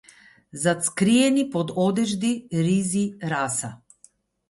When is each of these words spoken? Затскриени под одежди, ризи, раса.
Затскриени 0.61 1.45
под 1.57 1.71
одежди, 1.85 2.35
ризи, 2.51 3.07
раса. 3.21 3.75